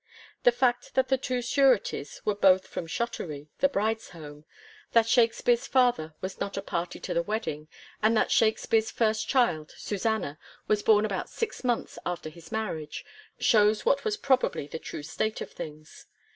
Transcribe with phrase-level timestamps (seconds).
[0.41, 4.45] The fact that the two sureties were both from Shottery, the bride's home,
[4.93, 7.67] that Shakspere's father was not a party to the wedding,
[8.01, 13.05] and that Shakspere's first child, Susanna, was born about six months after his marriage,
[13.39, 16.07] shows what was probably the true state of things.